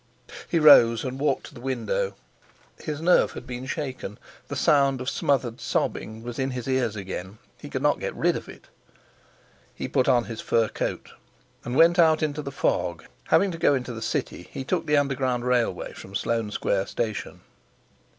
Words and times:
He, 0.47 0.57
rose 0.57 1.03
and 1.05 1.19
walked 1.19 1.45
to 1.45 1.53
the 1.53 1.61
window. 1.61 2.15
His 2.83 3.01
nerve 3.01 3.33
had 3.33 3.45
been 3.45 3.67
shaken. 3.67 4.17
The 4.47 4.55
sound 4.55 4.99
of 4.99 5.07
smothered 5.11 5.61
sobbing 5.61 6.23
was 6.23 6.39
in 6.39 6.49
his 6.49 6.67
ears 6.67 6.95
again. 6.95 7.37
He 7.59 7.69
could 7.69 7.83
not 7.83 7.99
get 7.99 8.15
rid 8.15 8.35
of 8.35 8.49
it. 8.49 8.65
He 9.75 9.87
put 9.87 10.07
on 10.09 10.23
his 10.23 10.41
fur 10.41 10.69
coat, 10.69 11.11
and 11.63 11.75
went 11.75 11.99
out 11.99 12.23
into 12.23 12.41
the 12.41 12.51
fog; 12.51 13.05
having 13.25 13.51
to 13.51 13.59
go 13.59 13.75
into 13.75 13.93
the 13.93 14.01
City, 14.01 14.49
he 14.51 14.63
took 14.63 14.87
the 14.87 14.97
underground 14.97 15.45
railway 15.45 15.93
from 15.93 16.15
Sloane 16.15 16.49
Square 16.49 16.87
station. 16.87 17.41